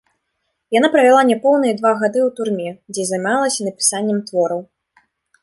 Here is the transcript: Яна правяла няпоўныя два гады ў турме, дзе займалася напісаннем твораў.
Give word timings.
Яна 0.75 0.87
правяла 0.95 1.19
няпоўныя 1.31 1.75
два 1.81 1.91
гады 2.01 2.19
ў 2.27 2.29
турме, 2.39 2.69
дзе 2.95 3.03
займалася 3.11 3.59
напісаннем 3.69 4.19
твораў. 4.33 4.67